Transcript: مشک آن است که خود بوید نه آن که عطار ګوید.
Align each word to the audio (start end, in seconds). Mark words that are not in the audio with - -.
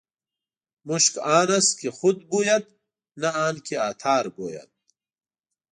مشک 0.87 1.17
آن 1.17 1.51
است 1.51 1.79
که 1.81 1.91
خود 1.91 2.29
بوید 2.29 2.67
نه 3.17 3.27
آن 3.47 3.55
که 3.67 3.75
عطار 3.81 4.29
ګوید. 4.35 4.69